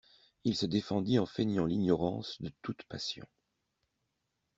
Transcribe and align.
Il 0.45 0.55
se 0.57 0.65
défendit 0.65 1.19
en 1.19 1.27
feignant 1.27 1.65
l'ignorance 1.67 2.41
de 2.41 2.49
toute 2.63 2.81
passion. 2.89 3.27